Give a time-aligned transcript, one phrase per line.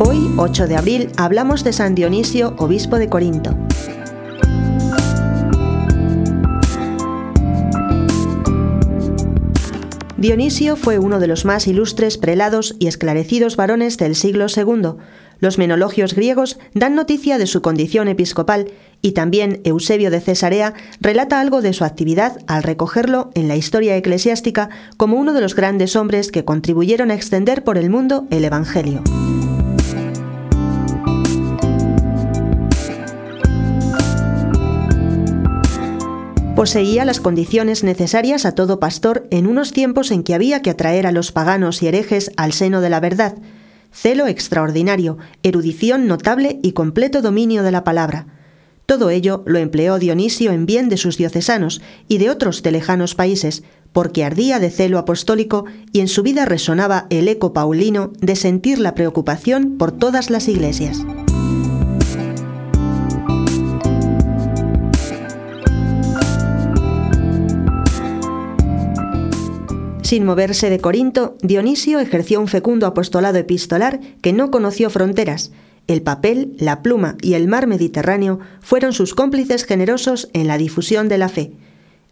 [0.00, 3.56] 8 de abril hablamos de San Dionisio, obispo de Corinto.
[10.16, 14.94] Dionisio fue uno de los más ilustres prelados y esclarecidos varones del siglo II.
[15.40, 18.70] Los menologios griegos dan noticia de su condición episcopal
[19.02, 23.96] y también Eusebio de Cesarea relata algo de su actividad al recogerlo en la historia
[23.96, 28.44] eclesiástica como uno de los grandes hombres que contribuyeron a extender por el mundo el
[28.44, 29.02] Evangelio.
[36.58, 41.06] Poseía las condiciones necesarias a todo pastor en unos tiempos en que había que atraer
[41.06, 43.36] a los paganos y herejes al seno de la verdad,
[43.92, 48.26] celo extraordinario, erudición notable y completo dominio de la palabra.
[48.86, 53.14] Todo ello lo empleó Dionisio en bien de sus diocesanos y de otros de lejanos
[53.14, 58.34] países, porque ardía de celo apostólico y en su vida resonaba el eco paulino de
[58.34, 61.04] sentir la preocupación por todas las iglesias.
[70.08, 75.52] Sin moverse de Corinto, Dionisio ejerció un fecundo apostolado epistolar que no conoció fronteras.
[75.86, 81.10] El papel, la pluma y el mar Mediterráneo fueron sus cómplices generosos en la difusión
[81.10, 81.52] de la fe.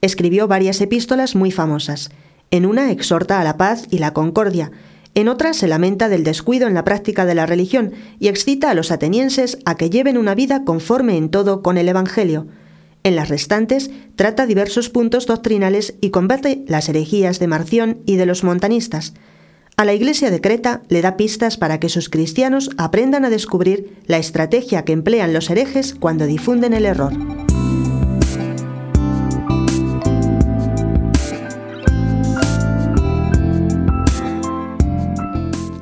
[0.02, 2.11] Escribió varias epístolas muy famosas.
[2.50, 4.72] En una exhorta a la paz y la concordia,
[5.14, 8.74] en otra se lamenta del descuido en la práctica de la religión y excita a
[8.74, 12.47] los atenienses a que lleven una vida conforme en todo con el Evangelio.
[13.06, 18.26] En las restantes trata diversos puntos doctrinales y combate las herejías de Marción y de
[18.26, 19.14] los montanistas.
[19.76, 23.96] A la Iglesia de Creta le da pistas para que sus cristianos aprendan a descubrir
[24.08, 27.12] la estrategia que emplean los herejes cuando difunden el error.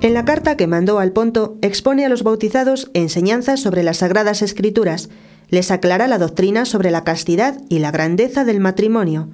[0.02, 4.42] En la carta que mandó al Ponto expone a los bautizados enseñanzas sobre las sagradas
[4.42, 5.08] escrituras
[5.54, 9.30] les aclara la doctrina sobre la castidad y la grandeza del matrimonio.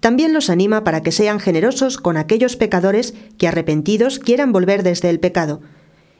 [0.00, 5.08] También los anima para que sean generosos con aquellos pecadores que arrepentidos quieran volver desde
[5.08, 5.60] el pecado.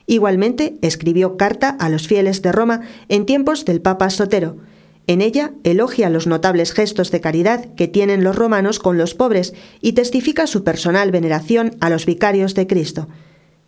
[0.06, 4.56] Igualmente escribió carta a los fieles de Roma en tiempos del Papa Sotero.
[5.06, 9.52] En ella elogia los notables gestos de caridad que tienen los romanos con los pobres
[9.80, 13.08] y testifica su personal veneración a los vicarios de Cristo.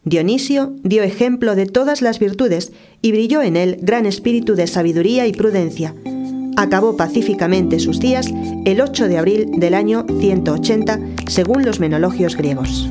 [0.05, 5.27] Dionisio dio ejemplo de todas las virtudes y brilló en él gran espíritu de sabiduría
[5.27, 5.95] y prudencia.
[6.57, 8.29] Acabó pacíficamente sus días
[8.65, 12.89] el 8 de abril del año 180, según los menologios griegos.